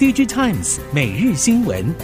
[0.00, 1.94] DIG Times 每日新闻。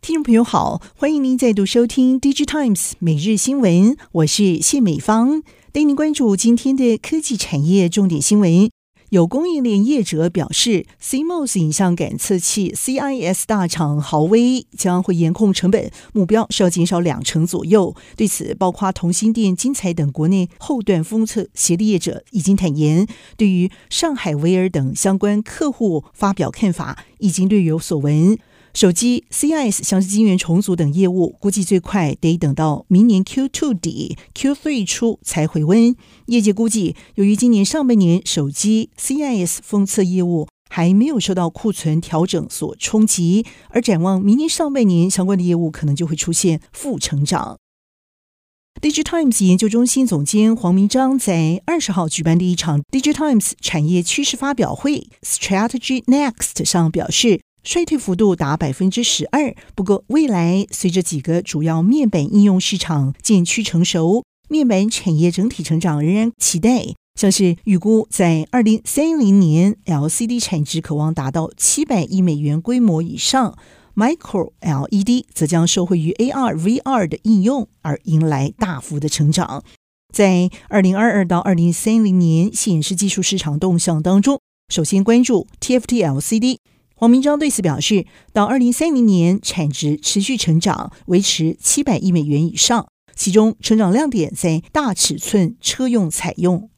[0.00, 8.70] 听众朋友好，欢迎您再度收听 DIG Times 每日新闻，我是谢美芳，带您关注今天的科技产业重点新闻。
[9.10, 17.94] 有供应链业者表示，CMOS 影像感测器 CIS 大厂豪威将会严控成本，目标是要减少两成左右。
[18.16, 23.06] 对此，包括同心电、金彩等国内后段封测协力业者已经坦言，
[23.36, 28.36] 对于上海威尔等相关客户发表看法，已经略有所闻。
[28.76, 35.96] 手机 CIS 像是晶圆重组等业务，估计最快得等到明年 Q2 底、Q3 初才回温。
[36.26, 47.56] 业界估计，由于今年上半年手机 CIS 封测业务还没有受到库存调整所冲击，而展望明年上半年相关的业务可能就会出现负成长。
[48.82, 57.45] DigiTimes 研究中心总监黄明章在二十号举办的一场 DigiTimes 产业趋势发表会 Strategy Next 上表示。
[57.66, 66.94] 衰退幅度达百分之十二，不过未来随着几个主要面板应用市场渐趋成熟，面板产业整体成长仍然期待。
[67.18, 73.58] 像是预估在二零三零年，LCD 产值可望达到七百亿美元规模以上
[73.96, 79.64] ，Micro LED 则将受惠于 AR、VR 的应用而迎来大幅的成长。
[80.14, 86.58] 在二零二二到二零三零年显示技术市场动向当中，首先关注 TFT LCD。
[86.98, 92.88] 黄明章对此表示，到二零三零年产值持续成长，维持七百亿美元以上。
[93.14, 96.70] 其中成长亮点在大尺寸车用采用，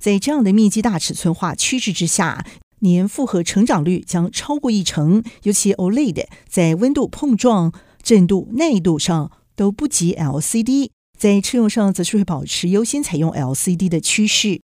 [0.00, 2.46] 在这样的面积大尺寸化趋势之下，
[2.78, 5.22] 年复合成长率将超过一成。
[5.42, 7.70] 尤其 OLED 在温度碰撞、
[8.02, 14.62] 震度、耐度上都不及 LCD，在车用上则是会保持优先采用 LCD 的趋势。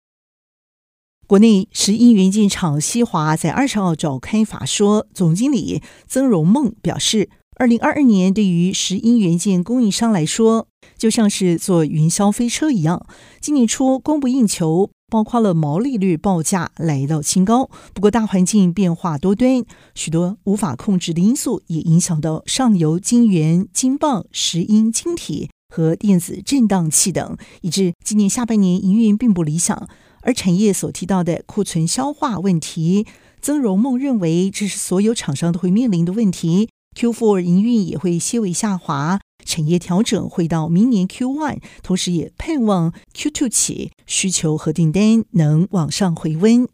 [1.27, 13.05] 国内石英元件厂西华在二十号召开法说，总经理曾荣梦表示，二零二二年对于石英元件供应商来说，就像是坐云霄飞车一样，
[13.41, 17.69] 今年初供不应求，包括了毛利率报价来到新高。
[17.93, 19.65] 不过大环境变化多端，
[19.95, 29.89] 许多无法控制的因素也影响到上游晶圆、晶棒、石英晶体和电子振荡器等，以致今年下半年营运并不理想。
[30.27, 33.07] 而产业所提到的库存消化问题，
[33.41, 36.67] 曾荣梦认为这是所有厂商都会面临的问题。
[36.99, 46.67] Q4 营运也会些微下滑，产业调整会到明年 Q1，同时也盼望 Q2 起需求和订单能往上回温。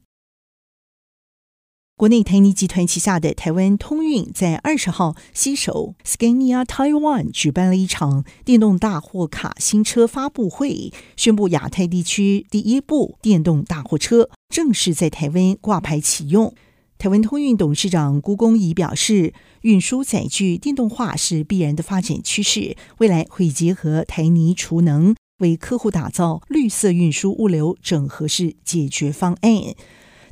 [1.96, 16.56] 国内台泥集团旗下的台湾通运在二十号携手 Scania Taiwan 举办了一场电动大货卡新车发布会，宣布亚太地区第一部电动大货车正式在台湾挂牌启用。
[16.98, 29.76] 台湾通运董事长辜公仪表示，运输载具电动化是必然的发展趋势，未来会结合台泥储能，为客户打造绿色运输物流整合式解决方案。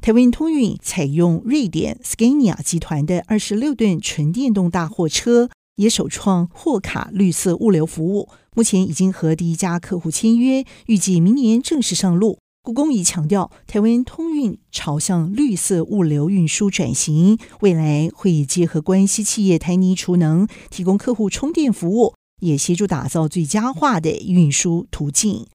[0.02, 8.28] 台湾通运采用瑞典 Scania 集团的二十六吨纯电动大货车，也首创货卡绿色物流服务。
[8.56, 12.40] 目前已经和第一家客户签约，预计明年正式上路。
[12.64, 25.46] 故宫已强调，台湾通运朝向绿色物流运输转型，未来会结合关系企业台泥储能，提供客户充电服务，也协助打造最佳化的运输途径。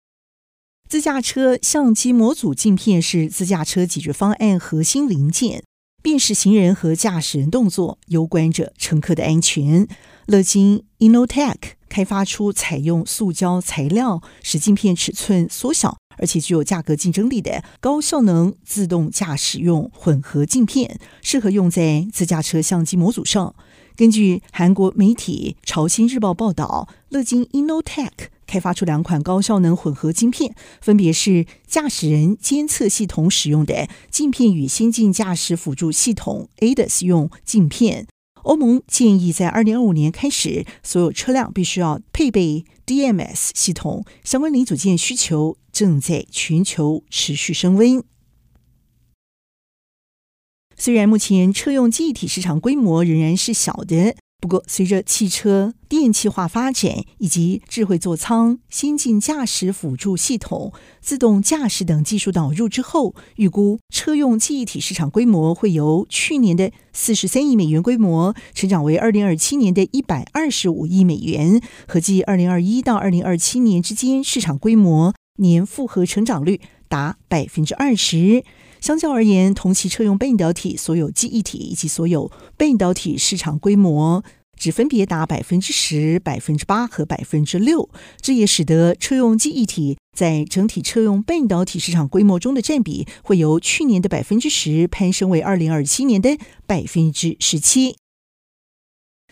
[0.89, 5.65] 自驾车相机模组镜片是自驾车解决方案核心零件，
[6.01, 9.89] 辨识行人和驾驶人动作，攸关着乘客的安全。
[10.27, 11.57] 乐金 InnoTech
[11.89, 23.57] 开发出采用塑胶材料，使镜片尺寸缩小，而且具有价格竞争力的高效能自动驾驶用混合镜片，适合用在自驾车相机模组上。
[23.97, 28.29] 根据韩国媒体《朝鲜日报》报道，乐金 InnoTech。
[28.47, 38.07] 开发出两款高效能混合晶片，分别是驾驶人监测系统使用的镜片与先进驾驶辅助系统 ADAS 用镜片。
[38.43, 44.05] 欧盟建议在二零二五年开始，所有车辆必须要配备 DMS 系统。
[44.23, 48.05] 相关零组件需求正在全球持续升温。
[50.77, 54.15] 虽然目前车用记忆体市场规模仍然是小的。
[54.39, 78.45] 不过，随着汽车电气化发展以及智慧座舱、先进驾驶辅助系统、自动驾驶等技术导入之后，预估车用记忆体市场规模会由去年的四十三亿美元规模成长为二零二七年的一百二十五亿美元，合计二零二一到二零二七年之间市场规模年复合成长率达百分之二十。
[78.81, 84.23] 相较而言，同期车用半导体所有记忆体以及所有半导体市场规模
[84.59, 87.89] 只分别达百分之十、百分之八和百分之六。
[88.21, 97.97] 这也使得车用记忆体在整体车用半导体市场规模中的占比，会由去年的百分之十攀升为二零二七年的百分之十七。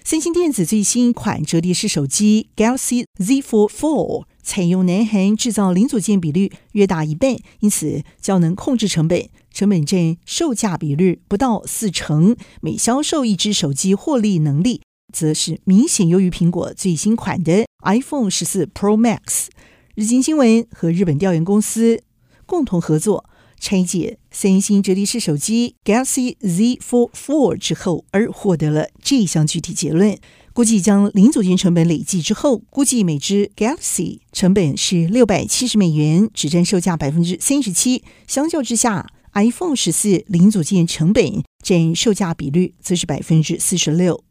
[0.06, 19.46] 三星电子最新一款折叠式手机 Galaxy Z Fold 4采用南韩制造零组件比率约大一倍，因此较能控制成本，成本占售价比率不到四成，每销售一支手机获利能力则是明显优于苹果最新款的 iPhone 十四 Pro Max。
[19.94, 22.02] 日经新闻和日本调研公司
[22.44, 23.24] 共同合作。
[23.64, 30.18] 拆解三星折叠式手机 Galaxy Z Fold 4之后，而获得了这项具体结论。
[30.52, 38.04] 估计将零组件成本累计之后，估计每只 Galaxy 成本是六百七十美元，只占售价百分之三十七。
[38.26, 44.22] 相较之下，iPhone 十四零组件成本占售价比率则是百分之四十六。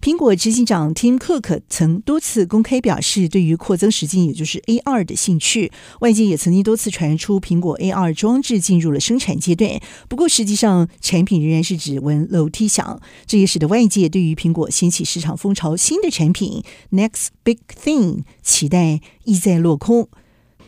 [0.00, 5.70] 苹果执行长 Tim Cook 曾多次公开表示，对于扩增实境，也就是 AR 的兴趣。
[6.00, 12.98] 外界也曾经多次传出苹果 AR 装置进入了生产阶段，不过实际上产品仍然是指纹楼梯响。
[13.26, 16.62] 这也使得外界对于苹果掀起市场风潮新的产品
[16.92, 20.08] Next Big Thing 期待一再落空。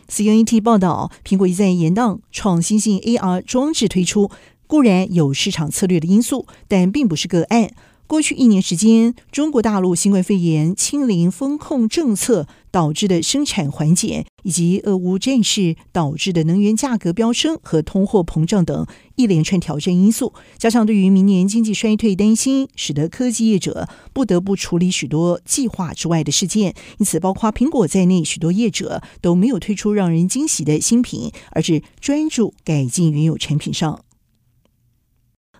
[0.07, 4.29] CNET 报道，苹果一再延宕创新性 AR 装置推出，
[4.67, 7.71] 固然有市场策略的因素，但并不是个案。
[8.05, 18.85] 过去一年时间，中国大陆新冠肺炎清零封控政策导致的生产缓解，以及俄乌战事导致的能源价格飙升和通货膨胀等
[19.15, 26.75] 一连串挑战因素，加上对于明年经济衰退担心，使得科技业者不得不处理许多计划之外的事件。
[26.99, 34.03] 因此，包括苹果在内，许多业者都没有推出让人惊喜的新品，而是专注改进原有产品上。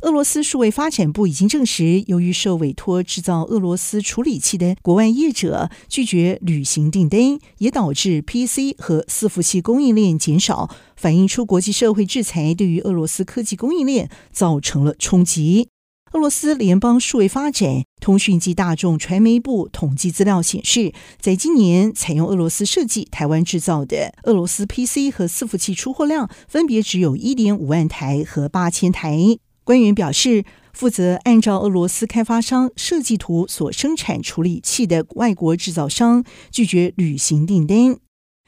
[0.03, 15.69] 俄罗斯数位发展部已经证实，由于受委托制造俄罗斯处理器的国外业者拒绝履行订单，也导致 PC 和伺服器供应链减少，反映出国际社会制裁对于俄罗斯科技供应链造成了冲击。
[16.11, 29.39] 俄罗斯联邦数位发展、通讯及大众传媒部统计资料显示，在今年采用俄罗斯设计、台湾制造的俄罗斯 PC 和伺服器出货量分别只有一点五万台和八千台。
[29.63, 30.43] 官员表示，
[30.73, 37.97] 负责按照俄罗斯开发商设计图所生产处理器的外国制造商拒绝履行订单。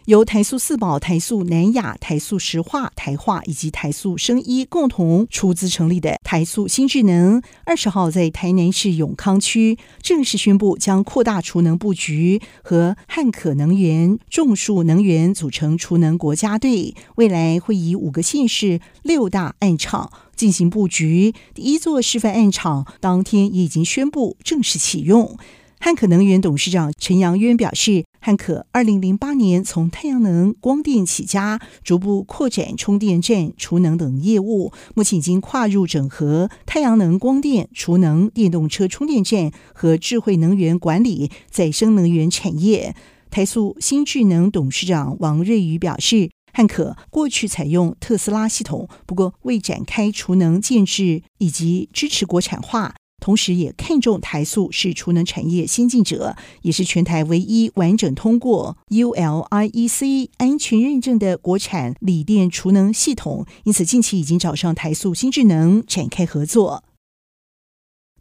[0.05, 21.33] 由台塑四宝、台塑南亚、台塑石化、台化以及台塑生医共同出资成立的台塑新智能，二十号在台南市永康区正式宣布，将扩大储能布局，和汉可能源、种树能源组成储能国家队，未来会以五个县市、六大案场进行布局。
[21.55, 25.35] 第一座示范案场当天也已经宣布正式启用。
[25.85, 42.95] 汉可能源董事长陈扬渊表示，汉可二零零八年从太阳能光电起家，逐步扩展充电站、储能等业务，目前已经跨入整合太阳能光电、储能、电动车充电站和智慧能源管理、再生能源产业。
[43.29, 52.95] 台塑新智能董事长王瑞宇表示，汉可过去采用特斯拉系统，不过未展开储能建置以及支持国产化。
[53.25, 63.47] 同时，也看重台塑是储能产业先进者，也是全台唯一完整通过 ULIEC 安全认证的国产锂电储能系统。
[63.63, 66.83] 因此，近期已经找上台塑新智能展开合作。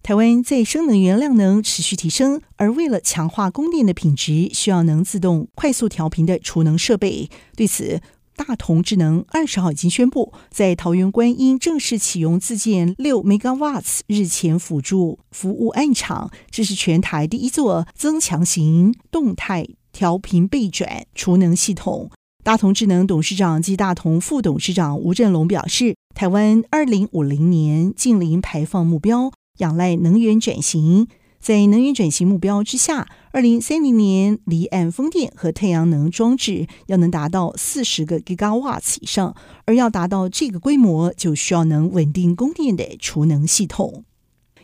[0.02, 7.28] 台湾再生能源量能持续提升，而为了强化供电的品质，需要能自动快速调频的储能设备。
[7.54, 8.00] 对此，
[8.37, 22.11] 大同智能二十号已经宣布，在桃园观音正式启用自建六 megawatts 日前辅助服务案场，这是全台第一座增强型动态调频备转储能系统。
[22.43, 31.09] 大同智能董事长暨大同副董事长吴振龙表示，台湾二零五零年净零排放目标，仰赖能源转型。
[31.41, 44.05] 在能源转型目标之下，二零三零年离岸风电和太阳能装置要能达到四十个 gigawatts 以上，而要达到这个规模，就需要能稳定供电的储能系统。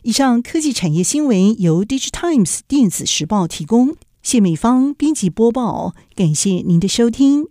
[0.02, 7.48] 以上科技产业新闻由 DigiTimes 电子时报提供，谢美芳编辑播报，感谢您的收听。